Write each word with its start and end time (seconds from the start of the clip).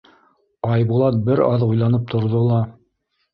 Айбулат 0.75 1.19
бер 1.27 1.41
аҙ 1.49 1.67
уйланып 1.67 2.09
торҙо 2.15 2.43
ла: 2.49 2.59